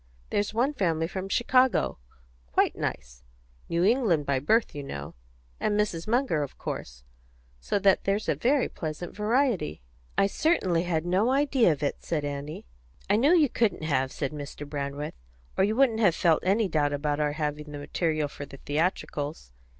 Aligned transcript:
There's 0.31 0.51
one 0.51 0.73
family 0.73 1.07
from 1.07 1.29
Chicago 1.29 1.99
quite 2.47 2.75
nice 2.75 3.21
New 3.69 3.83
England 3.83 4.25
by 4.25 4.39
birth, 4.39 4.73
you 4.73 4.81
know; 4.81 5.13
and 5.59 5.79
Mrs. 5.79 6.07
Munger, 6.07 6.41
of 6.41 6.57
course; 6.57 7.03
so 7.59 7.77
that 7.77 8.03
there's 8.05 8.27
a 8.27 8.33
very 8.33 8.67
pleasant 8.67 9.15
variety." 9.15 9.83
"I 10.17 10.25
certainly 10.25 10.81
had 10.85 11.05
no 11.05 11.29
idea 11.29 11.71
of 11.71 11.83
it," 11.83 12.01
said 12.03 12.25
Annie. 12.25 12.65
"I 13.11 13.15
knew 13.15 13.37
you 13.37 13.47
couldn't 13.47 13.83
have," 13.83 14.11
said 14.11 14.31
Mr. 14.31 14.67
Brandreth, 14.67 15.13
"or 15.55 15.63
you 15.63 15.75
wouldn't 15.75 15.99
have 15.99 16.15
felt 16.15 16.41
any 16.41 16.67
doubt 16.67 16.93
about 16.93 17.19
our 17.19 17.33
having 17.33 17.71
the 17.71 17.77
material 17.77 18.27
for 18.27 18.47
the 18.47 18.57
theatricals. 18.57 19.51